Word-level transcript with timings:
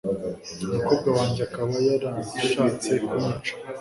umukobwa 0.65 1.09
wanjye, 1.17 1.41
akaba 1.47 1.75
yarashatse 1.87 2.91
kunyica 3.05 3.53